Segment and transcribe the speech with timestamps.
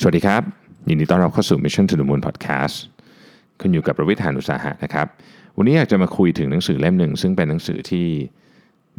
[0.00, 0.42] สวัสดีครับ
[0.88, 2.76] ยินดีต้อนรับเข้าสู่ Mission to the Moon Podcast
[3.60, 5.06] คุณอยู่กับประวิทยานุสาหะนะครับ
[5.56, 8.06] วันนี้อยากจะมาคุยถึงหนังสือเล่มหนึ่ง ซึ่งเป็นหนังสือที่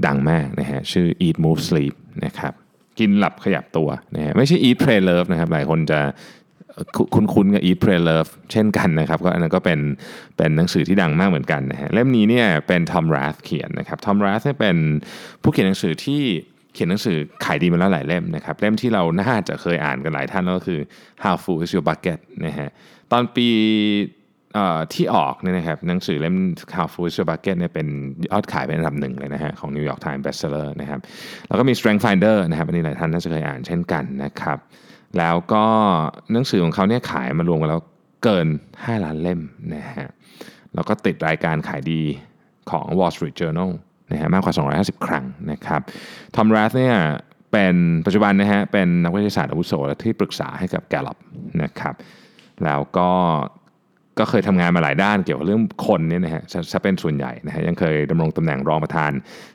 [0.05, 1.94] ดังมากนะฮะชื่อ Eat Move Sleep
[2.26, 2.54] นะครับ
[3.00, 6.00] กินหลับขยับตัวนะฮะไม่ใช่ Eat Pray Love นะครับหลายคนจะ
[7.16, 9.80] คุ้นๆกับ Eat Pray Love เช่นกันนะครับก็อันนั้นก็เป็น
[10.38, 14.77] เป็นหนังสือที่ดังมากเหมือนกันนะฮะเล่มนี้เนี่ยเป็นทอมราธเขียนนะครับทอมราธเนี่ยเป็น
[15.41, 16.23] ผู้เขียนหนังสือที่
[16.76, 20.80] เขียนหนังสือขายดีมาแล้วหลายเล่มนะครับเล่มที่เราน่าจะเคยอ่านกันหลายท่านก็คือ
[21.23, 22.70] How Full Is Your Bucket นะฮะ
[23.12, 23.48] ตอนปี
[24.94, 26.35] ที่ออกเนี่ยนะครับหนังสือเล่ม
[26.76, 27.88] How Full Is Your Bucket เนี่ยเป็น
[28.32, 30.99] ยอดขายเป็นอันดับหนึ่งเลยนะฮะของ New York Times Bestseller นะครับ
[31.48, 34.57] แล้วก็มี Strength Finder นะครับอันนี้หลายท่านน่าจะเคยอ่านเช่นกันนะครับ
[35.18, 35.66] แล้วก็
[36.32, 37.82] หนังสือของเขาเนี่ยขายมารวมกันแล้ว
[38.23, 39.40] เกิน 5 ล้านเล่ม
[39.76, 40.07] นะฮะ
[40.73, 42.02] แล้วก็ติดรายการขายดี
[42.71, 43.71] ของ Wall Street Journal
[44.12, 44.54] นะฮะมากกว่า
[45.00, 45.82] 250 ครั้งนะครับ
[46.36, 46.96] ทอมรัสเนี่ย
[47.52, 51.18] เป็นปัจจุบันนะฮะเป็นนักวิทยาศาสตร์อาวุโสและที่ปรึกษาให้กับแกลล p
[51.63, 51.96] นะครับ
[52.63, 53.10] แล้วก็
[54.20, 59.12] ก็เคยทำงานมาหลายด้านเกี่ยวกับเรื่องคนเนี่ยนะฮะจะเป็นส่วนใหญ่นะฮะยังเคยดำรงตำแหน่งรองประธาน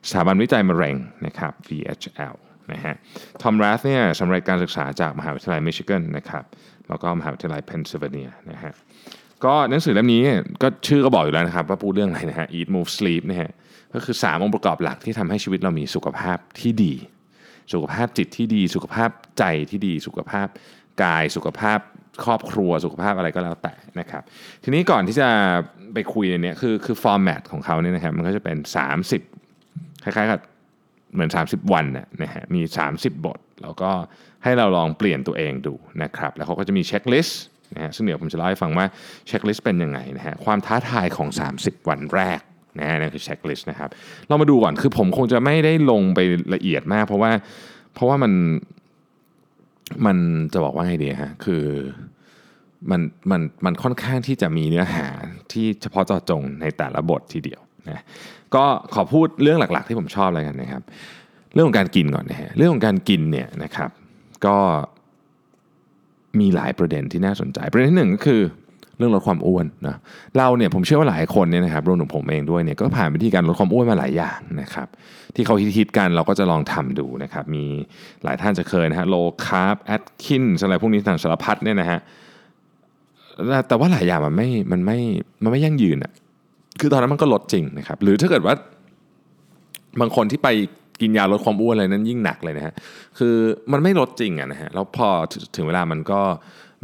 [0.09, 0.97] สถาบันวิจัยมะเร็ง
[1.27, 2.35] นะครับ VHL
[2.73, 2.95] นะฮะ
[3.43, 6.45] ทอมรัสเนี่ยสำเร็จการศึกษาจากมหาวิทยาลัยมิชิแกนนะครับ
[6.89, 8.73] แล้วก็มหาวิทยาลัยเพนซิลเวเนียนะฮะ
[9.45, 10.23] ก็หนังสือเล่มนี้
[10.63, 13.51] ก็ชื่อก็บอกอยู่แล้วนะครับว่าพูดเรื่องอะไรนะฮะ Eat Move Sleep นะฮะ
[13.95, 16.95] ก็คือ 3 องค์ประกอบหลักที่ทำให้ชีวิตเรามีสุขภาพที่ดี
[17.73, 20.47] สุขภาพจิตที่ดี สุขภาพใจที่ดี สุขภาพ
[21.03, 21.79] กาย สุขภาพ
[22.25, 24.23] ครอบครัว สุขภาพอะไรก็แล้วแต่นะครับ
[24.65, 25.29] ทีนี้ก่อนที่จะ
[25.95, 28.57] ไปคุยในนี้คือคือฟอร์แมตของเขาเนี่ยนะครับมันก็จะเป็น
[29.31, 30.41] 30 คล้ายๆกับ
[31.15, 31.87] เหมือน 30 วัน
[32.23, 33.91] นะฮะมี 30 บท แล้วก็
[34.45, 37.41] ให้เราลองเปลี่ยนตัวเองดูนะครับ แล้วเขาก็จะมี checklist
[37.75, 38.87] นะฮะซึ่งเดี๋ยวผมจะเล่าให้ฟังว่า
[39.27, 42.41] checklist เป็นยังไงนะฮะความท้าทายของ 30 วันแรก
[42.79, 43.91] นะนั่นคือ checklist นะครับ
[44.29, 46.21] เรามาดูก่อนคือผมคงจะไม่ได้ลงไป
[46.55, 47.31] ละเอียดมาก เพราะว่า
[47.95, 48.33] เพราะว่ามัน
[50.07, 50.17] มัน
[50.53, 51.65] จะบอกว่าไงดีฮะคือ
[52.91, 55.07] มันมันมันค่อนข้างที่จะมีเนื้อหา
[55.53, 58.03] ที่เฉพาะเจาะจงในแต่ละบททีเดียวนะ
[58.55, 58.65] ก็
[58.95, 60.83] ขอพูดเรื่องหลักๆ ที่ผมชอบอะไรกันนะครับ
[61.55, 63.91] เรื่องของการกินก่อนนะฮะเรื่องของการกินเนี่ยนะครับ
[64.47, 64.57] ก็
[66.41, 68.43] มีหลายประเด็นที่น่าสนใจ ประเด็นที่หนึ่งก็คือ
[69.01, 69.97] เรื่องลดความอ้วนนะ
[70.39, 74.89] เราเนี่ยผมเชื่อว่าหลายคนเนี่ยนะครับรวมถึงผมเองด้วยเนี่ยก็ผ่านวิธีการลดความอ้วนมาหลายอย่างนะครับ
[75.35, 77.65] ที่เขาฮิตๆกันเราก็จะลองทำดูนะครับมี
[78.25, 82.01] หลายท่านจะเคยนะฮะ low carb Atkins อะไรพวกนี้ต่างสารพัดเนี่ยนะฮะ
[83.69, 84.99] แต่ว่าหลายอย่างมันไม่มันไม่
[85.43, 86.13] มันไม่ยั่งยืนอะ
[86.81, 88.55] คือตอนนั้นมันก็ลดจริงนะครับหรือถ้าเกิดว่า
[90.01, 90.49] บางคนที่ไป
[91.01, 92.75] กินยาลดความอ้วนอะไรนั้นยิ่งหนักเลยนะฮะ
[93.19, 93.35] คือ
[93.73, 95.09] มันไม่ลดจริงอะนะฮะแล้วพอ
[95.57, 96.21] ถึงเวลามันก็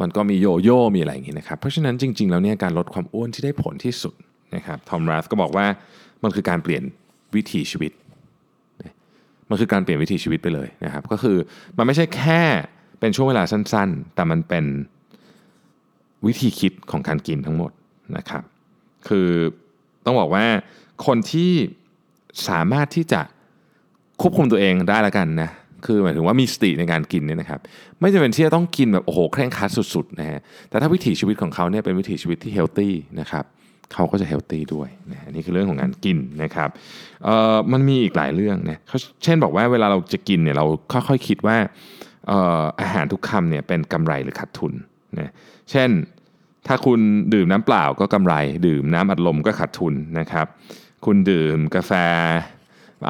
[0.01, 4.15] มันก็มีโยโย่มีอะไรอย่างนี้นะครับเพราะฉะนั้นจริง ๆ แล้วเนี่ยการลดความอ้วนที่ได้ผลที่สุด
[4.55, 5.67] นะครับทอมรัสก็บอกว่า
[6.23, 6.83] มันคือการเปลี่ยน
[7.35, 7.93] วิถีชีวิต
[9.51, 11.37] มันคือการเปลี่ยนวิถีชีวิตไปเลยนะครับ ก็คือ
[11.77, 12.43] มันไม่ใช่แค่
[13.01, 14.65] เป็นช่วงเวลาสั้นๆ แต่มันเป็น
[16.27, 17.71] วิธีคิดของการกินทั้งหมด
[18.17, 18.43] นะครับ
[19.09, 19.29] คือ
[20.05, 20.45] ต้องบอกว่า
[21.07, 21.53] คนที่
[22.49, 23.21] สามารถที่จะ
[24.21, 25.51] ควบคุมตัวเองได้ละกันนะ
[25.85, 27.61] คือหมายถึงว่ามีสติในการกินเนี่ยนะครับ
[28.01, 33.45] ไม่จำเป็นที่จะต้องกินแบบโอ้โหเคร่งครัดสุดๆนะฮะแต่ถ้าวิถีชีวิตของเขาเนี่ยเป็นวิถีชีวิตที่เฮลตี้นะครับ
[33.93, 36.69] เขาก็จะเฮลตี้ด้วยนะนี่คือเรื่องของการกินนะครับ
[37.25, 38.79] เอ่อมันมีอีกหลายเรื่องนะ
[39.25, 41.57] เช่นบอกว่าเวลาเราจะกินเนี่ยเราค่อยๆคิดว่า
[42.29, 44.73] เอ่ออาหารทุกคำเนี่ยเป็นกำไรหรือขาดทุน
[45.19, 45.31] นะ
[45.71, 45.91] เช่น
[46.67, 47.01] ถ้าคุณ
[47.35, 48.35] ดื่มน้ำเปล่าก็กำไร
[48.67, 50.47] ดื่มน้ำอัดลมก็ขาดทุนนะครับ
[51.05, 51.93] คุณดื่มกาแฟ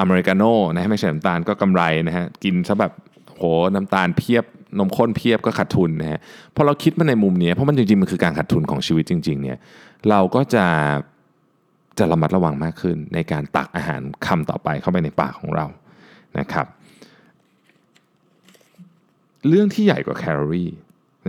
[0.01, 2.93] อเมริกาโน่นะฮะไม่ใช่น้ำตาลก็กำไรนะฮะกินซะแบบ
[3.27, 3.43] โห
[3.75, 4.45] น้ำตาลเพียบ
[4.79, 6.19] นมข้นเพียบก็ขาดทุนนะฮะ
[6.55, 9.57] พอเราคิดมาในมุมนี้เพราะมันจริงๆมันคือการขาดทุนของชีวิตจริง ๆ เนี่ย
[10.09, 10.65] เราก็จะ
[11.99, 15.65] จะระมัดระวังมากขึ้น ในการตักอาหารคำต่อไปเข้าไปในปากของเรา
[16.39, 16.65] นะครับ
[19.47, 20.69] เรื่องที่ใหญ่กว่าแคลอรี่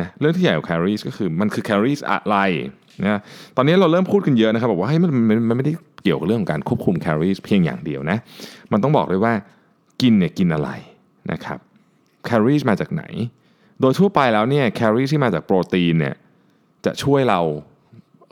[0.01, 2.37] นะเรื่องที่ใหญ่กว่าแคลอรี่ก็คือมันคือแคลอรี่อะไร
[3.05, 3.21] นะ
[3.57, 5.13] ตอนนี้เราเริ่มพูดกันเยอะนะครับบอกว่าให้ยมัน
[5.49, 5.73] มันไม่ได้
[6.03, 8.19] เกี่ยวกับเรื่องของการควบคุมแคลอรี่เพียงอย่างเดียวนะ
[8.73, 9.33] มันต้องบอกเลยว่า
[10.03, 10.71] กินเนี่ยกินอะไร
[11.33, 11.59] นะครับ
[12.25, 13.05] แคลอรี่มาจากไหน
[13.81, 16.15] โดยทั่วไปแล้วเนี่ยแคลอรี่ที่มาจากโปรตีนเนี่ย
[16.87, 17.41] จะช่วยเรา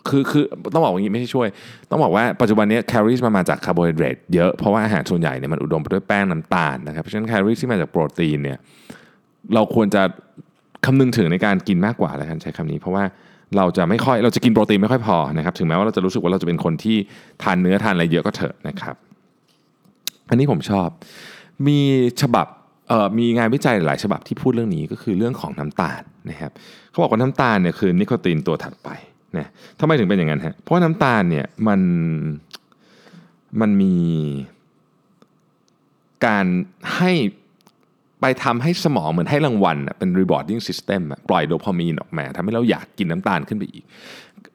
[0.08, 1.48] คือคือต้องบอกอย่างนี้ไม่ใช่ช่วย
[1.90, 8.58] ต้องบอกว่าปัจจุบันนี้แคลอรี่มามาจากคาร์โบไฮเดรตเยอะ เพราะว่าอาหารส่วนใหญ่เนี่ยมันอุดมไปด้วยแป้งน้ำตาลนะครับเพราะฉะนั้นแคลอรี่ที่มาจากโปรตีนเนี่ย
[9.54, 10.02] เราควรจะ
[10.84, 13.04] คำนึงถึงในการกินมากกว่าแล้วกันใช้คำนี้ เพราะว่า
[13.56, 16.96] เราจะไม่ค่อยเราจะกินโปรตีนไม่ค่อยพอนะครับถึงแม้ว่าเราจะรู้สึกว่าเราจะเป็นคนที่
[17.42, 18.96] ทานเนื้อทานอะไรเยอะก็เถอะนะครับ
[20.28, 20.88] อันนี้ผมชอบ
[21.66, 21.78] มี
[22.22, 22.46] ฉบับ
[23.18, 26.52] มีงานวิจัยหลายฉบับที่พูดเรื่องนี้ก็คือเรื่องของน้ำตาลนะครับ
[26.90, 28.88] เขาบอกว่าน้ำตาลเนี่ยคือนิโคตินตัวถัดไป
[29.36, 29.48] นะ
[29.80, 31.80] ทำไมถึงเป็นอย่างนั้นฮะเพราะน้ำตาลเนี่ยมัน
[33.60, 33.96] มันมี
[36.26, 36.46] การ
[36.96, 37.12] ให้
[38.20, 43.84] ไปทำให้สมองเหมือนให้รางวัลเป็น rewarding system ปล่อยโดพามีนออกมาทำให้เราอยากกินน้ำตาลขึ้นไปอีก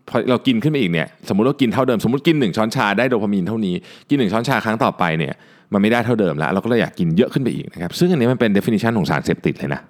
[0.09, 3.75] พอเรากินขึ้นไปอีกเนี่ยสมมติเรากินเท่าเดิมสมมติกิน 1 ช้อนชาได้โดพามีนเท่านี้
[4.09, 5.33] กิน 1 ช้อนชาครั้งต่อไปเนี่ย
[5.73, 9.81] มันไม่ได้เท่าเดิมแล้วเราก็เลยอยากกินเยอะขึ้นไปอีกนะครับซึ่งอันนี้มันเป็น definition ของสารเสพติดเลยนะ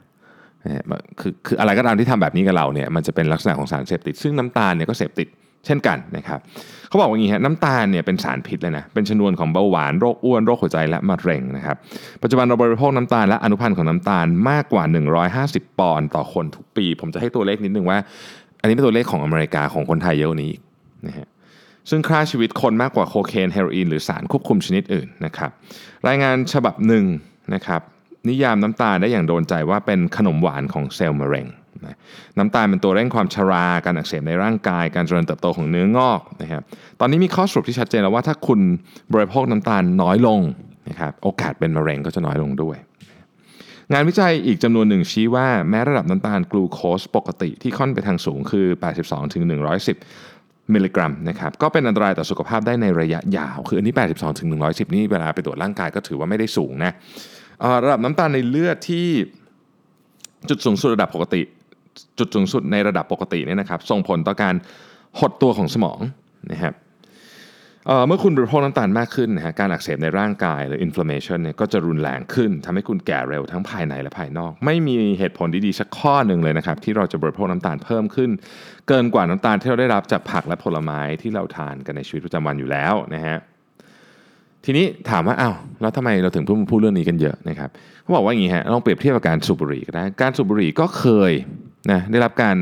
[1.19, 5.27] คือคืออะไรก็ตามที่ทำแบบนี้กับเราเนี่ยมันจะเป็นลักษณะของสารเสพติด ซึ่งน้ำตาลเนี่ยก็เสพติด
[5.65, 6.39] เช่นกันนะครับ
[6.87, 11.77] เขาบอกว่าอย่างนี้ฮะน้ำตาลเนี่ยเป็นสารพิษเลยนะเป็นชนวนของเบาหวานโรคอ้วนโรคหัวใจและมะเร็งนะครับ
[12.21, 14.83] ปัจจุบันเราบริโภคน้ำตาลและอนุพันธ์ของน้ำตาลมากกว่า
[15.31, 17.97] 150 ปอนด์ต่อคนทุกปี ผมจะให้ตัวเลขนิดนึงว่า
[18.61, 20.53] อันนี้เป็นตัวเลขของอเมริกาของคนไทยเยอะนี้
[21.07, 21.27] นะฮะ
[21.89, 25.51] ซึ่งค่าชีวิตคนมากกว่าโคเคนเฮโรอีนหรือสารควบคุมชนิดอื่นนะครับ
[26.07, 27.05] รายงานฉบับหนึ่ง
[27.53, 27.81] นะครับ
[28.29, 31.47] นิยามน้ำตาลได้อย่างโดนใจว่าเป็นขนมหวานของเซลล์มะเร็ง
[31.85, 31.97] นะ
[32.37, 36.61] น้ำตาลเป็นตัวเร่งความชรา การอักเสบในร่างกาย การเจริญเติบโตของเนื้องอกนะครับ
[36.99, 38.59] ตอนนี้มีข้อสรุปที่ชัดเจนแล้วว่าถ้าคุณ
[39.13, 40.39] บริโภคน้ำตาลน้อยลง
[40.89, 42.77] นะครับโอกาสเป็นมะเร็งก็จะน้อยลงด้วย
[43.93, 48.67] งานวิจัยอีกจำนวนหนึ่งชี้ว่าแม้ระดับน้ำตาลกลูโคสปกติที่ค่อนไปทางสูงคือ
[49.01, 56.91] 82ถึง110 มิลลิกรัมนะครับก็เป็นอันตรายต่อสุขภาพได้ในระยะยาว คืออันนี้ 82ถึง110 นี่เวลาไปตรวจร่างกายก็ถือว่าไม่ได้สูงนะ
[57.83, 59.07] ระดับน้ำตาลในเลือดที่
[60.49, 61.41] จุดสูงสุดระดับปกติ
[62.19, 64.55] จุดสูงสุดในระดับปกติเนี่ยนะครับส่งผลต่อการ
[65.19, 65.99] หดตัวของสมอง
[66.51, 66.75] นะครับ
[68.07, 78.29] เมื่อคุณบริโภคน้ำตาลมากขึ้นนะฮะการอักเสบในร่างกายหรือ inflammation เนี่ยก็จะรุนแรงขึ้นทำให้คุณแก่เร็วทั้งภายในและภายนอก ไม่มีเหตุผลดีๆสักข้อหนึ่งเลยนะครับที่เราจะบริโภคน้ำตาลเพิ่มขึ้น
[78.87, 83.37] เกินกว่าน้ำตาลที่เราได้รับจากผักและผลไม้ที่เราทานกันในชีวิตประจำวันอยู่แล้วนะฮะ
[84.65, 87.69] ทีนี้ถามว่าอ้าวแล้วทำไมเราถึงพูดพูดเรื่องนี้กันเยอะนะครับ
[88.03, 91.31] เขาบอกว่าอย่างนี้ฮะลองเปรียบเทียบกับการสูบบุหรี่ก็ได้การสูบบุหรี่ก็เคย
[91.91, 92.57] นะได้รับการ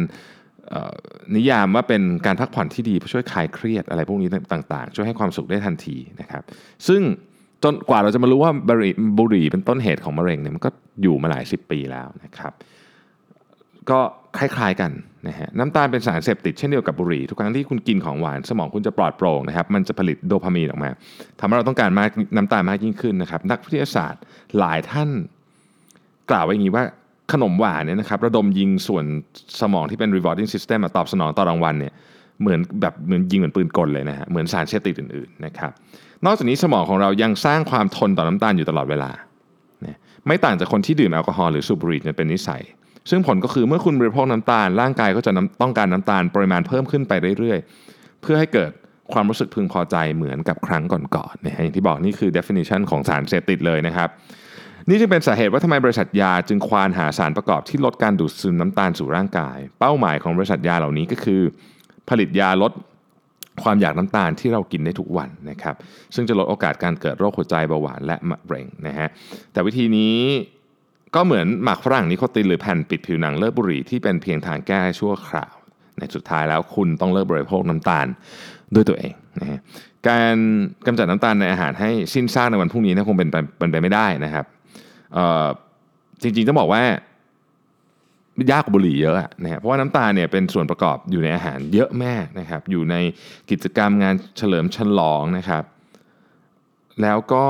[1.36, 6.44] นิยามว่าเป็นการพักผ่อนที่ดีเพื่อช่วยคลายเครียดอะไรพวกนี้ต่างๆ ช่วยให้ความสุขได้ทันทีนะครับ
[6.88, 7.02] ซึ่ง
[7.64, 10.70] จนกว่าเราจะมารู้ว่าบุหรี่บุหรี่เป็นต้นเหตุของมะเร็งเนี่ยมันก็
[11.02, 12.54] อยู่มาหลายสิบปีแล้วนะครับ
[13.90, 14.00] ก็
[14.38, 14.92] คล้ายๆกัน
[15.28, 20.90] นะฮะน้ำตาลเป็นสารเสพติดเช่นเดียวกับบุหรี่ทุกครั้งที่คุณกินของหวานสมองคุณจะปลอดโปร่งนะครับ มันจะผลิตโดพามีนออกมา
[21.40, 24.22] ทำให้เราต้องการมากน้ำตาลมากยิ่งขึ้นนะครับ นักวิทยาศาสตร์
[24.60, 25.10] หลายท่าน
[26.30, 26.86] กล่าวไว้อย่างนี้ว่า
[27.34, 29.06] ขนมหวานเนี่ยนะครับระดมยิงส่วน
[29.62, 31.94] สมองที่เป็น rewarding system ตอบสนองต่อรางวัลเนี่ย
[32.42, 35.72] เหมือนแบบเหมือนยิงเหมือนปืนกลเลยนะฮะเหมือนสารเสพติดอื่นๆนะครับ
[36.26, 39.12] นอกจากนี้สมองของเรายังสร้างความทนต่อน้ำตาลอยู่ตลอดเวลา
[40.28, 42.64] ไม่ต่างจากคนที่ดื่มแอลกอฮอล์หรือสูบบุหรี่เป็นนิสัย
[43.10, 45.32] ซึ่งผลก็คือเมื่อคุณบริโภคน้ำตาล ร่างกายก็จะ
[45.62, 48.72] ต้องการน้ำตาลปริมาณเพิ่มขึ้นไปเรื่อยๆ เพื่อให้เกิด
[49.14, 50.84] ความรู้สึกพึงพอใจเหมือนกับครั้ง
[51.16, 54.10] ก่อนๆนะฮะอย่างที่บอกนี่คือ definition ของสารเสพติดเลยนะครับ
[54.88, 61.42] นี่จึงเป็นสาเหตุว่าทำไมบริษัทยาจึงควานหาสารประกอบที่ลดการดูดซึมน้ำตาลสู่ร่างกาย เป้าหมายของบริษัทยาเหล่านี้ก็คือ
[62.10, 62.72] ผลิตยาลด
[63.64, 65.76] ความอยากน้ำตาลที่เรากินได้ทุกวันนะครับ
[66.16, 69.08] ซึ่งจะลดโอกาสการเกิดโรคหัวใจเบาหวานและมะเร็งนะฮะ
[69.54, 70.16] แต่วิธีนี้
[71.16, 75.54] ก็เหมือนหมากฝรั่งนิโคตินหรือแผ่นปิดผิวหนังเลิกบุหรี่ที่เป็นเพียงทางแก้ชั่วคราว
[75.98, 78.08] ในสุดท้ายแล้วคุณต้องเลิกบริโภคน้ำตาล
[78.76, 79.60] ด้วยตัวเองนะฮะ
[80.08, 80.36] การ
[80.86, 83.30] กำจัดน้ำตาลในอาหารให้สิ้นซากในวันพรุ่งนี้นะคงเป็น
[83.72, 84.46] ไปไม่ได้นะครับ
[86.22, 86.84] จริงๆต้องบอกว่า
[88.52, 92.96] ยากกว่าบุหรี่เยอะนะครเพราะว่าน้ำตาลเนี่ยเป็นส่วนประกอบอยู่ในอาหารเยอะแมากนะครับอยู่ใน
[93.50, 95.64] กิจกรรมงานเฉลิมฉลองนะครับ
[97.02, 97.46] แล้วก็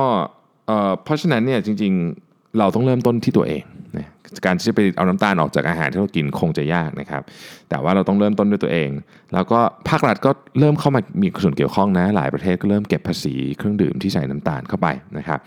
[1.03, 3.63] เพราะฉะนั้นเนี่ยจริงๆเราต้องเริ่มต้นที่ตัวเอง
[3.97, 4.07] นะ
[4.45, 7.23] การที่จะไปเอาน้ำตาลออกจากอาหารที่เรากินคงจะยากนะครับ
[7.69, 8.89] แต่ว่าเราต้องเริ่มต้นด้วยตัวเอง
[9.33, 15.39] แล้วก็ภาครัฐก็เริ่มเข้ามามีส่วนเกี่ยวข้องนะหลายประเทศก็เริ่มเก็บภาษีเครื่องดื่มที่ใส่น้ำตาลเข้าไปนะครับ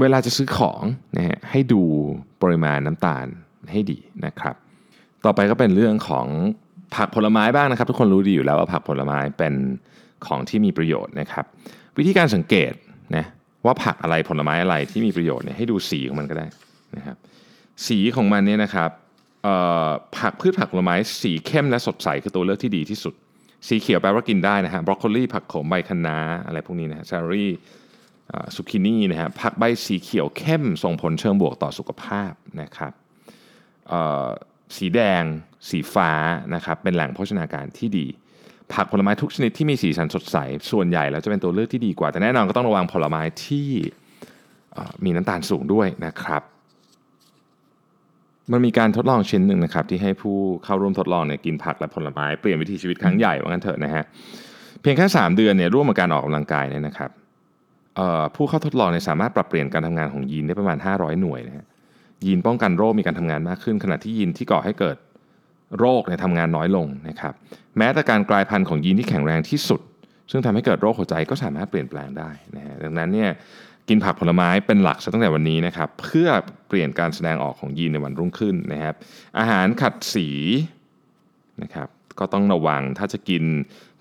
[0.00, 0.82] เวลาจะซื้อของ
[1.16, 1.82] นะฮะให้ดู
[2.42, 3.26] ปริมาณน้ำตาล
[3.72, 4.56] ให้ดีนะครับ
[5.24, 6.26] ต่อไปก็เป็นเรื่องของ
[6.96, 9.54] ผักผลไม้บ้างนะครับ ทุกคนรู้ดีอยู่แล้วว่าผักผลไม้เป็น
[10.26, 11.44] ของที่มีประโยชน์นะครับ
[11.98, 12.72] วิธีการสังเกต
[13.16, 13.24] นะ
[13.64, 16.46] ว่าผักอะไรผลไม้อะไรที่มีประโยชน์เนี่ยให้ดูสีของมันก็ได้
[16.96, 17.16] นะครับ
[17.86, 18.90] สีของมันเนี่ยนะครับ
[20.18, 23.14] ผักพืชผักผลไม้สีเข้มและสดใสคือตัวเลือกที่ดีที่สุด
[23.68, 27.50] สีเขียวแปลว่ากินได้นะฮะบรอกโคลีผักโขมใบคะน้าอะไรพวกนี้นะฮะซารี่
[28.54, 32.92] สุกินี่นะฮะผักใบสีเขียวเข้มส่งผลเชิงบวกต่อสุขภาพนะครับ
[34.76, 35.22] สีแดง
[35.68, 36.10] สีฟ้า
[36.54, 38.06] นะครับเป็นแหล่งโภชนาการที่ดี
[38.74, 40.36] ผักผลไม้ทุกชนิดที่มีสีสันสดใส
[40.70, 43.68] ส่วนใหญ่แล้วจะเป็นตัวเลือกที่ดีกว่า แต่แน่นอนก็ต้องระวังผลไม้ที่
[45.04, 46.42] มีน้ำตาลสูงด้วยนะครับ
[48.52, 54.04] มันมีการทดลองชิ้นหนึ่งนะครับที่ให้ผู้เข้าร่วมทดลองเนี่ยกินผักและผลไม้เปลี่ยนวิถีชีวิตครั้งใหญ่ว่างั้นเถอะนะฮะ
[54.80, 57.10] เพียงแค่ 3 เดือนเนี่ยร่วมกับการออกกำลังกายเนี่ยนะครับ
[58.34, 61.66] ผู้เข้าทดลองเนี่ยสามารถปรับเปลี่ยนการทำงานของยีนได้ประมาณ 500 หน่วยนะฮะ
[62.24, 64.96] ยีนป้องกันโรคมีการทำงานมากขึ้น ขณะที่ยีนที่ก่อให้เกิด
[65.78, 67.34] โรคเนี่ยทำงานน้อยลงนะครับ
[67.78, 69.80] แม้แต่การกลายพันธุ์ของยีนที่แข็งแรงที่สุด
[70.30, 73.30] ซึ่งทำให้เกิดโรคหัวใจก็สามารถเปลี่ยนแปลงได้นะฮะดังนั้นเนี่ย
[73.88, 76.28] กินผักผลไม้เป็นหลักซะตั้งแต่วันนี้นะครับเพื่อ
[76.68, 78.94] เปลี่ยนการแสดงออกของยีนในวันรุ่งขึ้นนะครับ
[79.38, 80.28] อาหารขัดสี
[81.62, 81.88] นะครับ
[82.18, 83.44] ก็ต้องระวังถ้าจะกิน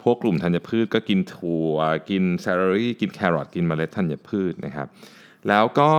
[0.03, 1.75] พวกกลุ่มธัญพืชก็กินถั่ว
[2.09, 4.87] กินแซลลี่กินแครอทกินเมล็ดธัญพืชนะครับ
[5.47, 5.91] แล้วก็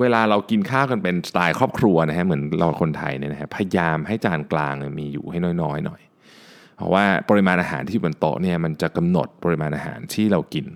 [0.00, 6.00] เวลาเรากินข้าวกันเป็นสไตล์ครอบครัวนะฮะเหมือนเราคนไทยเนี่ยนะฮะพยายามให้จานกลางมีอยู่ให้น้อยๆหน่อย
[6.76, 10.66] เพราะว่าปริมาณอาหารที่อยู่บนโต๊ะเนี่ยมันจะกำหนดปริมาณอาหารที่เรากิน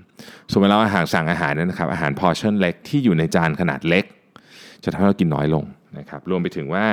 [0.50, 4.04] ส่วนเวลาอาหารสั่งอาหารเนี่ยนะครับอาหารพอชั่นเล็กที่อยู่ในจานขนาดเล็ก
[4.84, 5.64] จะทำให้เรากินน้อยลง
[5.98, 6.86] นะครับรวมไปถึงว่า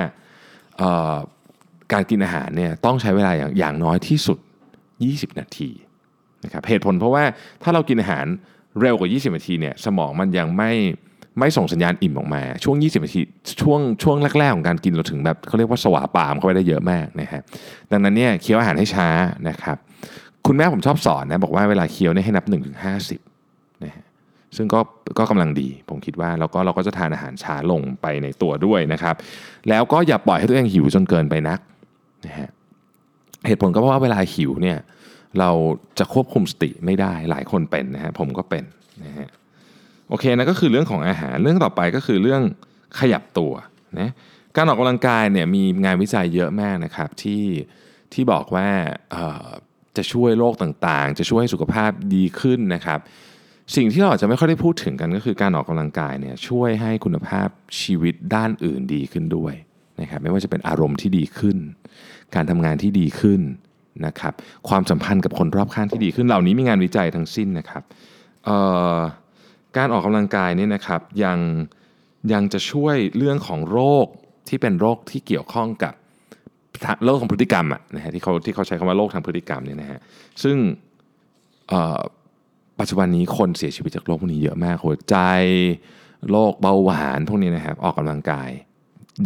[1.94, 4.38] การกินอาหารเนี่ยต้องใช้เวลาอย่างางน้อยที่สุด
[4.90, 5.70] 20 นาที
[6.44, 7.24] นะครับเหตุผลเพราะว่า
[7.64, 8.26] ถ้าเรากินอาหาร
[8.82, 10.72] เร็วกว่า 20 นาทีเนี่ยสมองมันยังไม่
[11.40, 13.22] ไม่ส่งสัญญาณอิ่มออกมา ช่วง 20 นาที
[13.62, 17.42] ช่วงช่วงแรกๆของการกินเราถึงแบบเขาเรียกว่าสวาปามเข้าไปได้เยอะมากนะฮะ
[17.92, 19.08] ดังนั้นเนี่ยเคี้ยวอาหารให้ช้า
[19.50, 19.78] นะครับ
[20.46, 22.92] คุณแม่ผมชอบสอนนะบอกว่าเวลาเคี้ยวเนี่ยให้นับ1นถึงห้
[23.84, 24.06] นะฮะ
[24.56, 24.80] ซึ่งก็
[25.20, 29.16] ก็กำลังดี ผมคิดว่าแล้วก็เราก็จะทานอาหารช้าลงไปในตัวด้วยนะครับ
[29.70, 31.60] แล้วก็อย่าปล่อยให้ตัวเองหิวจนเกินไปนัก
[32.26, 32.50] นะฮะ
[33.48, 34.78] เหตุผลก็เพราะว่าเวลาหิวเนี่ย
[35.40, 35.50] เรา
[36.00, 38.64] จะควบคุมสติไม่ได้หลายคนเป็นนะฮะผมก็เป็น
[39.06, 39.28] นะฮะ
[40.10, 42.42] โอเคนะก็คือเรื่องของอาหารเรื่องต่อไปก็คือเรื่อง
[43.00, 43.54] ขยับตัว
[44.00, 44.10] นะ
[44.56, 47.44] การออกกำลังกายเนี่ยมีงานวิจัยเยอะมากนะครับที่
[48.14, 48.68] ที่บอกว่า
[49.98, 53.00] จะช่วยโรคต่างๆ จะช่วยให้สุขภาพดีขึ้นนะครับ
[53.76, 57.48] สิ่งที่เราอาจจะไม่ค่อยได้พูดถึงกันก็คือการออกกำลังกายเนี่ยช่วยให้คุณภาพ
[57.82, 59.54] ชีวิตด้านอื่นดีขึ้นด้วย
[60.02, 61.58] นะครับไม่ว่าจะเป็นอารมณ์ที่ดีขึ้น
[62.36, 63.42] การทำงานที่ดีขึ้น
[64.06, 64.34] นะครับ
[64.70, 67.84] ความสัมพันธ์กับคนรอบข้างที่ดีขึ้นเหล่านี้มีงานวิจัยทั้งสิ้นนะครับ
[69.78, 71.40] การออกกำลังกายเนี่ยนะครับยัง
[72.34, 74.06] ยังจะช่วยเรื่องของโรค
[74.48, 75.94] ที่เป็นโรคที่เกี่ยวข้องกับ
[77.06, 80.00] โรคของพฤติกรรมอะนะฮะที่เขาที่เขาใช้คำว่าโรคทางพฤติกรรมเนี่ยนะฮะ
[80.44, 80.58] ซึ่ง
[82.80, 85.16] ปัจจุบันนี้คนเสียชีวิตจากโรคพวกนี้เยอะมากหัวใจ
[86.32, 88.50] โรคเบาหวานพวกนี้นะครับออกกำลังกาย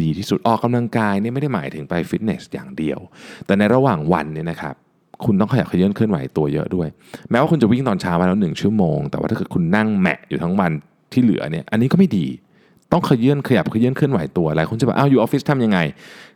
[0.02, 3.00] ดีที่สุดออกกำลังกายเนี่ยไม่ได้หมายถึงไปฟิตเนสอย่างเดียว
[3.46, 4.76] แต่ในระหว่างวันเนี่ยนะครับ
[5.26, 6.88] คุณต้องขยับเขยื้อนเคลื่อนไหวตัวเยอะด้วย
[7.30, 10.72] แม้ว่าคุณจะวิ่งตอนเช้ามาแล้วหนึ่งชั่วโมง แต่ว่าถ้าเกิดคุณนั่งแหมะอยู่ทั้งวัน
[11.14, 12.28] ที่เหลือเนี่ยอันนี้ก็ไม่ดี
[12.92, 15.80] ต้องเขยื้อนขยับเขยื้อนเคลื่อนไหวตัวหลายคนจะบอกอ้าวอยู่ออฟฟิศทำยังไง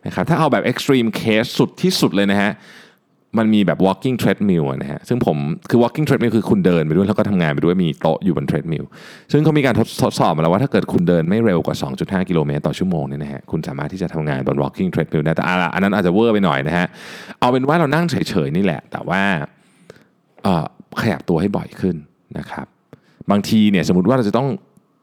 [0.05, 2.51] นะครับถ้าเอาแบบ extreme case สุดที่สุดเลยนะฮะ
[3.37, 5.37] มันมีแบบ walking treadmill นะฮะซึ่งผม
[5.69, 8.85] คือ walking treadmill คือคุณเดินไปด้วยแล้วก็ทำงานไปด้วยมีโต๊ะอยู่บน treadmill
[9.31, 15.43] ซึ่งเขามีการทดสอบมาแล้วว่าถ้าเกิดคุณเดินไม่เร็วกว่า 2.5 กิโลเมตรต่อชั่วโมงเนี่ยนะฮะคุณสามารถที่จะทำงานบน walking treadmill ได้แต่
[15.73, 16.87] อันนั้นอาจจะเวอร์ไปหน่อยนะฮะ
[17.39, 18.15] เอาเป็นว่าเรานั่งเฉ
[18.45, 19.21] ยๆนี่แหละ แต่ว่า
[21.01, 21.95] ขยับตัวให้บ่อยขึ้น
[22.37, 22.67] นะครับ
[23.31, 24.47] บางทีเนี่ยสมมติว่าเราจะต้อง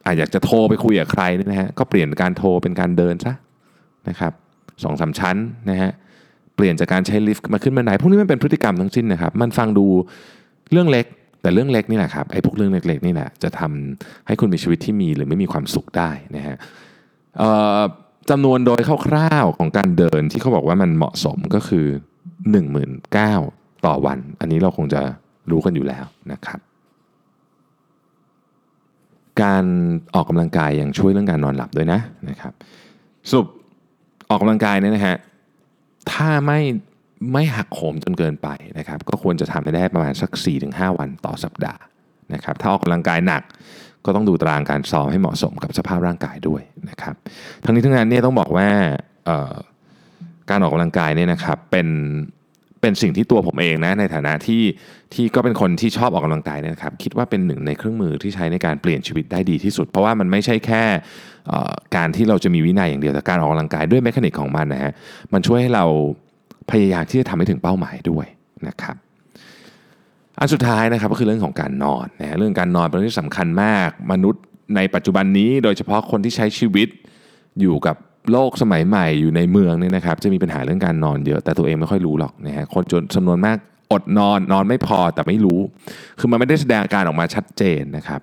[0.07, 3.35] อาอยากจะโทรไปคุยกับใครเนี่ยนะฮะก็เปลี่ยนการโทรเป็นการเดินซะ
[4.09, 4.33] นะครับ
[4.85, 5.37] สองสาชั้น
[5.71, 5.93] นะฮะ
[6.55, 9.87] เปลี่ยนจากการใช้ลิฟต์มาขึ้นบันไดพวกนี้มันเป็นพฤติกรรมทั้งสิ้นนะครับ มันฟังดู
[10.73, 11.07] เรื่องเล็ก
[11.43, 16.57] แต่เรื่องเล็กนี่แหละครับไอ้พวกเรื่องเล็กๆนี่แหละจะทำให้คุณมีชีวิตที่มีหรือไม่มีความสุขได้นะฮะ
[18.31, 21.87] จำนวนโดยคร่าวๆของการเดินที่เขาบอกว่ามันเหมาะสมก็คือ
[22.67, 25.01] 19,000ต่อวัน อันนี้เราคงจะ
[25.51, 26.61] รู้กันอยู่แล้วนะครับ
[29.43, 29.65] การ
[30.15, 32.53] ออกกำลังกายยังช่วยเรื่องการนอนหลับด้วยนะนะครับ
[33.31, 33.47] สรุป
[34.29, 35.17] ออกกำลังกายเนี่ยนะฮะ
[36.13, 36.61] ถ้าไม่
[37.33, 40.31] ไม่หักโหมจนเกินไปนะครับ ก็ควรจะทำได้ประมาณสัก
[40.65, 41.81] 4-5 วันต่อสัปดาห์
[42.35, 43.43] นะครับ ถ้าออกกำลังกายหนัก
[44.05, 47.15] ก็ต้องดูตารางการซ้อมให้เหมาะสมกับสภาพร่างกายด้วยนะครับ
[47.65, 48.69] ทั้งนี้ทั้งนั้นเนี่ยต้องบอกว่า
[50.51, 51.89] การออกกำลังกายเนี่ยนะครับเป็น
[52.85, 54.63] เป็นสิ่งที่ตัวผมเองนะในฐานะที่
[55.15, 60.83] ที่ก็เป็นคนที่ชอบออกกำลังกายนะครับคิดว่าเป็นหนึ่งในเครื่องมือที่ใช้ในการเปลี่ยนชีวิตได้ดีที่สุด เพราะว่ามันไม่ใช่แค่
[61.97, 64.93] การที่เราจะมีวินัยอย่างเดียวแต่การออกกำลังกายด้วยแมคานิกของมันนะฮะ
[65.33, 65.85] มันช่วยให้เรา
[66.71, 68.27] พยายามที่จะทำให้ถึงเป้าหมายด้วย
[68.69, 68.97] นะครับ
[70.39, 74.43] อันสุดท้ายนะครับก็คือเรื่องของการนอนนะเรื่องการนอนเป็นเรื่องที่สำคัญมาก มนุษย์
[74.77, 76.89] ในปัจจุบันนี้โดยเฉพาะคนที่ใช้ชีวิต
[77.61, 77.97] อยู่กับ
[78.33, 83.57] โลกสมัยใหม่อยู่ในเมืองเนี่ยนะครับจะมีปัญหาเรื่องการนอนเยอะ แต่ตัวเองไม่ค่อยรู้หรอกนะฮะคนจนจำนวนมาก
[83.93, 85.61] อดนอนนอนไม่พอแต่ไม่รู้
[86.19, 88.21] คือมันไม่ได้แสดงอาการออกมาชัดเจนนะครับ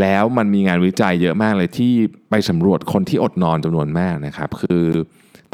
[0.00, 1.92] แล้วมันมีงานวิจัยเยอะมากเลยที่
[2.30, 4.84] ไปสำรวจคนที่อดนอนจำนวนมากนะครับ คือ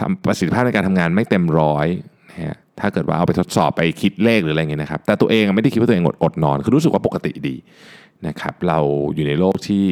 [0.00, 1.86] ทำประสิทธิภาพในการทำงานไม่เต็มร้อย
[2.30, 7.56] นะฮะถ้าเกิดว่าเอาไปทดสอบไปคิดเลขหรืออะไรเงี้ยนะครับ แต่ตัวเองไม่ได้คิดว่าตัวเองอดอดนอน คือรู้สึกว่าปกติดี
[8.26, 8.78] นะครับ เรา
[9.14, 9.86] อยู่ในโลกที่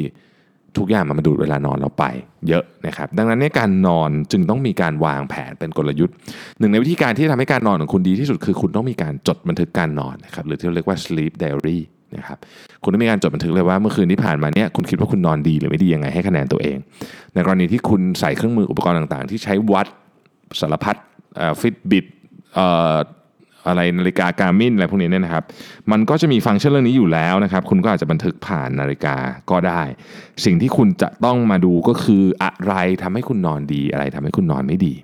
[0.78, 2.04] ทุกอย่างมันมาดูดเวลานอนเราไป
[2.49, 6.14] เยอะนะครับดังนั้นเนี่ยการนอนจึงต้องมีการวางแผนเป็นกลยุทธ์
[6.59, 11.78] หนึ่งในวิธีการที่ทำให้การนอนของคุณดีที่สุดคือคุณต้องมีการจดบันทึกการนอนนะครับหรือที่เรียกว่า sleep diary
[12.16, 12.38] นะครับ
[12.83, 16.76] คุณต้องมีการจดบันทึกเลยว่าเมื่อคืนที่ผ่านมาเนี่ยคุณคิดว่าคุณนอนดีหรือไม่ดียังไงให้คะแนนตัวเอง
[17.35, 19.87] ในกรณีที่คุณใส่เครื่องมืออุปกรณ์ต่างๆ ที่ใช้วัด
[20.61, 20.97] สารพัด
[21.61, 22.07] Fitbit
[23.68, 25.44] อะไรนาฬิกา Garmin อะไรพวกนี้เนี่ยนะครับ
[25.92, 29.16] มันก็จะมีฟังก์ชันเรื่องนี้อยู่แล้วนะครับ คุณก็อาจจะบันทึกผ่านนาฬิกา
[29.50, 29.83] ก็ได้
[30.44, 34.94] สิ่งที่คุณจะต้องมาดูก็คืออะไรทำให้คุณนอนดีอะไรทำให้คุณนอนไม่ดี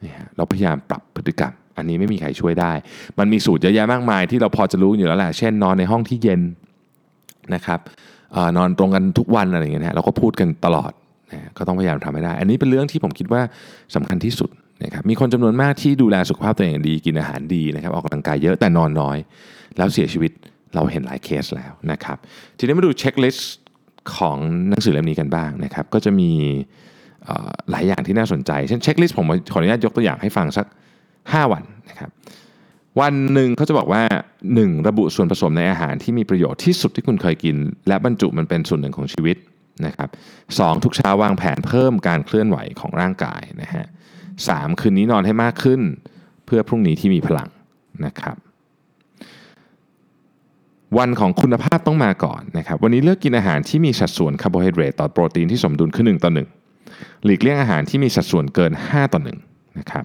[0.00, 2.72] เนี่ยเราพยายามปรับพฤติกรรม อันนี้ไม่มีใครช่วยได้
[3.18, 6.40] มันมีสูตรเยอะแยะมากมายที่เราพอจะรู้อยู่แล้วแหละ เช่นนอนในห้องที่เย็น
[7.54, 7.80] นะครับ
[8.34, 10.92] ออนอนตรงกันทุกวันอะไรอย่างเงี้ยเราก็พูดกันตลอด
[11.58, 13.40] ก็ต้องพยายามทำให้ได้ อันนี้เป็นเรื่องที่ผมคิดว่า
[13.94, 14.50] สำคัญที่สุด
[14.84, 19.18] นะครับมีคนจำนวนมากที่ดูแลสุขภาพตัวเองดีกินอาหารดีนะครับออกกำลังกายเยอะแต่นอนน้อย
[19.76, 20.32] แล้วเสียชีวิต
[20.74, 22.18] เราเห็นหลายเคสแล้วนะครับ
[22.58, 23.50] ทีนี้มาดู checklist
[24.16, 24.36] ของ
[24.68, 26.30] หนังสือเล่มนี้กันบ้างนะครับก็จะมี
[27.70, 30.66] หลายอย่างที่น่าสนใจเช่น checklist ผมขออนุญาตยกตัวอย่างให้ฟังสัก
[31.12, 32.10] 5 วันนะครับ
[33.00, 34.02] วันหนึ่งเขาจะบอกว่า
[34.46, 34.88] 1.
[34.88, 37.56] ระบุส่วนผสมในอาหารที่มีประโยชน์ที่สุดที่คุณเคยกิน
[37.88, 39.36] และบรรจุมันเป็นส่วนหนึ่งของชีวิต
[39.86, 40.08] นะครับ
[40.58, 43.86] สทุกเช้าวางแผนเพิ่มการเคลื่อนไหวของร่างกายนะฮะ
[44.48, 45.80] สคืนนี้นอนให้มากขึ้น
[46.46, 47.48] เพื่อพรุ่งนี้ที่มีพลัง
[48.06, 48.36] นะครับ
[50.98, 56.30] วันของคุณภาพต้องมาก่อนนะครับ วันนี้เลือกกินอาหารที่มีสัดส่วนคาร์โบไฮเดรตต่อโปรตีนที่สมดุลคือ1ต่อ
[56.76, 60.04] 1หลีกเลี่ยงอาหารที่มีสัดส่วนเกิน 5 ต่อ1นะครับ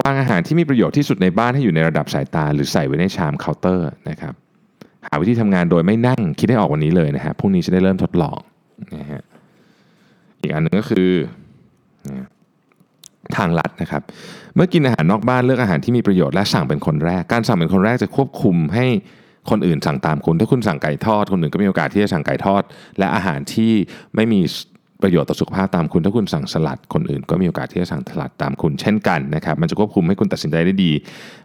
[0.00, 4.34] วางอาหารที่มีประโยชน์ที่สุดในบ้านให้อยู่ในระดับสายตา หรือใส่ไว้ในชามเคาน์เตอร์นะครับ
[5.06, 8.38] หาวิธีทำงานโดยไม่นั่งคิดให้ออกวันนี้เลยนะฮะพรุ่งนี้จะได้เริ่มทดลอง
[8.96, 9.22] นะฮะ
[10.40, 11.08] อีกอันหนึ่งก็คือ
[13.36, 14.02] ทางลัดนะครับ
[14.56, 18.86] เมื่อกินอาหารนอกบ้านเลือกอาหารที่มีประโยชน์และสั่งเป็นคนแรก การสั่งเป็นคนแรกจะควบคุมให้
[19.50, 22.62] คนอื่นสั่งตามคุณ ถ้าคุณสั่งไก่ทอด คนอื่นก็มีโอกาสที่จะสั่งไก่ทอด
[22.98, 23.72] และอาหารที่
[24.14, 24.40] ไม่มี
[25.02, 30.92] ประโยชน์ต่อสุขภาพตามคุณ ถ้าคุณสั่งสลัด คนอื่นก็มีโอกาสที่จะสั่งสลัดตามคุณเช่นกันนะครับ มันจะควบคุมให้คุณตัดสินใจได้ดี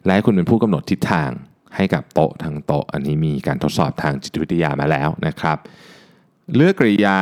[0.06, 1.30] และให้คุณเป็นผู้กำหนดทิศทาง
[1.76, 5.58] ให้กับโต๊ะทั้งโต๊ะ อันนี้มีการทดสอบทางจิตวิทยามาแล้วนะครับ
[6.56, 7.18] เลือกกริยา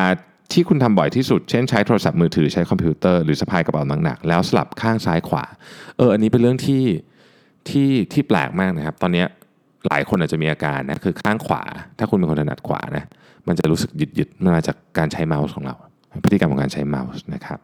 [0.52, 5.44] ที่คุณทำบ่อยที่สุด เช่นใช้โทรศัพท์มือถือใช้คอมพิวเตอร์หรือสะพายกระเป๋าหนักๆแล้วสลับข้างซ้ายขวา
[5.98, 6.84] เอออันนี้เป็นเรื่องที่
[7.70, 9.24] ที่ที่แปลกมากนะครับ ตอนนี้
[9.88, 11.64] หลายคนอาจจะมีอาการนะคือข้างขวา
[11.98, 13.06] ถ้าคุณเป็นคนถนัดขวานะ
[13.48, 15.76] มันจะรู้สึกหยุดหยุดมาจากการใช้เมาส์ของเรา
[16.26, 17.60] พฤติกรรมของการใช้เมาส์นะครับ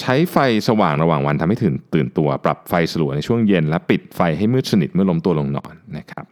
[0.00, 0.36] ใช้ไฟ
[0.68, 6.24] สว่างระหว่างวันทำให้ตื่นตื่นตัว ปรับไฟสลัวในช่วงเย็น และปิดไฟให้มืดสนิทเมื่อล้มตัวลงนอนนะครับ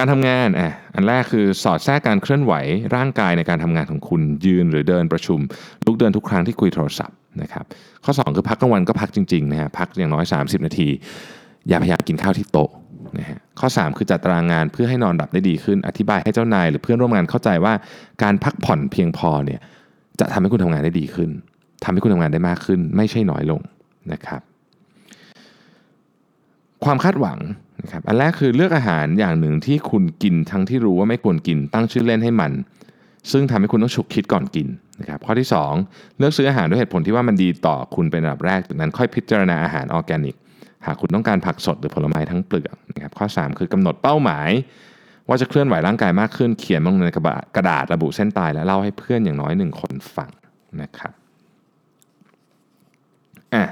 [0.00, 2.52] การทำงานอะอันแรกคือสอดแทรกการเคลื่อนไหว
[2.96, 5.40] ร่างกายในการทำงานของคุณยืนหรือเดินประชุม
[5.86, 7.64] ลุกเดินทุกครั้งที่คุยโทรศัพท์นะครับ
[8.04, 10.88] ข้อ 2 คือพักกลางวันก็พักจริงๆนะฮะพักอย่างน้อย 30 นาที
[11.68, 12.70] อย่าพยายามกินข้าวที่โต๊ะ
[13.18, 17.74] นะฮะข้อ 3 คือจัดตารางงานเพื่อให้นอนหลับได้ดีขึ้น อธิบายให้เจ้านายหรือเพื่อนร่วมงานเข้าใจว่า
[18.22, 19.60] การพักผ่อนเพียงพอเนี่ย
[20.20, 21.30] จะทำให้คุณทำงานได้ดีขึ้น
[21.84, 23.60] ทำให้คุณทำงานได้มากขึ้น ไม่ใช่น้อยลง
[24.12, 24.40] นะครับ
[26.84, 27.38] ความคาดหวัง
[27.82, 32.52] นะครับอันแรกคือเลือกอาหารอย่างหนึ่งที่คุณกินทั้งที่รู้ว่าไม่ควรกินตั้งชื่อเล่นให้มัน
[33.32, 34.68] ซึ่งทำให้คุณต้องฉุกคิดก่อนกิน
[35.00, 35.48] นะครับข้อที่
[35.82, 40.36] 2 เลือกซื้ออาหารด้วยเหตุผลที่ว่ามันดีต่อคุณเป็นอันดับแรกจากนั้นค่อยพิจารณาอาหารออร์แกนิก
[40.86, 44.50] หากคุณต้องการผักสดหรือผลไม้ทั้งเปลือกนะครับข้อ 3 คือกำหนดเป้าหมาย
[45.28, 47.10] ว่าจะเคลื่อนไหวร่างกายมากขึ้นเขียนลงใน
[47.56, 50.30] กระดาษระบุเส้นตายและเล่าให้เพื่อนอย่างน้อยหนึ่งคนฟัง
[50.82, 51.12] นะครับ
[53.54, 53.64] อะ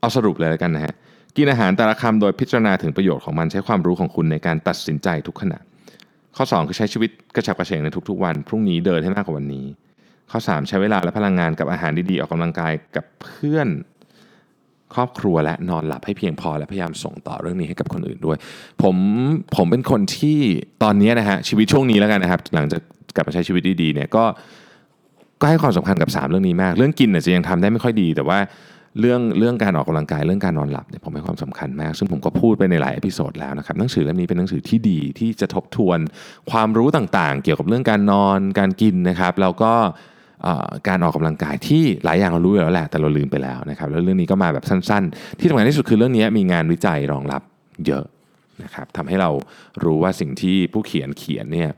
[0.00, 0.94] เอาสรุปเลยแล้วกันนะฮะ
[1.36, 5.58] กินอาหารแต่ละคำโดยพิจารณาถึงประโยชน์ของมันใช้ความรู้ของคุณในการตัดสินใจทุกขณะ
[6.36, 9.66] ข้อ 2 คือใช้ชีวิตกระฉับกระเฉงในทุกๆวัน พรุ่งนี้เดินให้มากกว่าวันนี้
[10.30, 13.68] ข้อ 3 ใช้เวลาและพลังงานกับอาหารดีๆ ออกกำลังกายกับเพื่อน
[14.94, 18.36] ครอบครัวและนอนหลับให้เพียงพอและพยายามส่งต่อเรื่องนี้ให้กับคนอื่นด้วย
[18.82, 18.96] ผม
[19.56, 20.38] ผมเป็นคนที่
[20.82, 22.80] ตอนนี้นะฮะชีวิตช่วงนี้แล้วกันนะครับ หลังจาก
[23.16, 24.24] กลับมาใช้ชีวิตดีๆเนี่ยก็
[25.40, 28.38] ก็ให้ความสำคัญกับ 3 เรื่องนี้มาก เรื่องกินอาจจะยังทำได้ไม่ค่อยดี แต่ว่า
[29.00, 35.98] เรื่องเรื่องการออกกำลังกายเรื่องการนอนหลับเนี่ยผมให้ความสำคัญมาก ซึ่งผมก็พูดไปในหลาย episode แล้วนะครับหนังสือเล่มนี้เป็นหนังสือที่ดีที่จะทบทวน
[36.50, 39.72] ความรู้ต่างๆ เกี่ยวกับเรื่องการนอนการกินนะครับแล้วก็
[40.88, 47.42] การออกกำลังกายที่หลายอย่างเรารู้อยู่แล้วแหละแต่เราลืมไปแล้วนะครับแล้วเรื่องนี้ก็มาแบบสั้น ๆ ที่สำคัญที่สุดคือเรื่องนี้มีงานวิจัยรองรับ
[47.86, 48.04] เยอะ
[48.62, 49.30] นะครับทำให้เรา
[49.84, 51.70] รู้ว่าสิ่งที่ผู้เขียนเขียนเนี่ย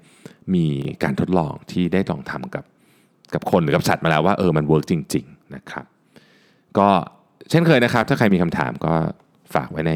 [0.55, 0.67] มี
[1.03, 2.65] การทดลองที่ได้ลองทำกับ
[3.35, 5.87] กับคนหรือกับสัตว์มาแล้วว่าเออมันเวิร์กจริง ๆ นะครับ
[6.79, 6.89] ก็
[7.51, 8.95] เช่นเคยนะครับ ถ้าใครมีคำถามก็
[9.55, 9.93] ฝากไว้ใน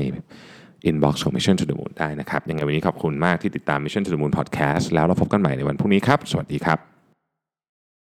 [0.90, 6.99] inbox ของ Mission to the Moon ได้นะครับ ยังไงวันนี้ขอบคุณมากที่ติดตาม Mission to the Moon Podcast แล้วเราพบกันใหม่ในวันพรุ่งนี้ครับ สวัสดีครับ